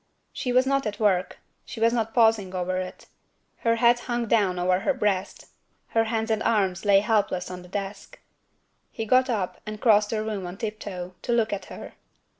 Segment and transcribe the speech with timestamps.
[0.33, 3.05] She was not at work; she was not pausing over it.
[3.57, 5.45] Her head hung down over her breast;
[5.89, 8.17] her hands and arms lay helpless on the desk.
[8.91, 11.93] He got up and crossed the room on tiptoe, to look at her.